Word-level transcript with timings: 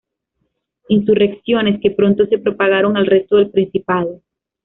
Insurrecciones 0.87 1.79
que 1.79 1.91
pronto 1.91 2.25
se 2.25 2.39
propagaron 2.39 2.97
al 2.97 3.05
resto 3.05 3.35
del 3.35 3.51
principado. 3.51 4.23